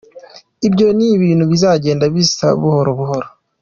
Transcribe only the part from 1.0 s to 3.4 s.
ibintu bizagenda biza buhoro buhoro.